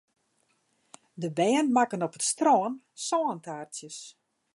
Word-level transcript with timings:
De 1.21 1.29
bern 1.37 1.67
makken 1.77 2.03
op 2.07 2.13
it 2.17 2.25
strân 2.31 2.73
sântaartsjes. 3.05 3.99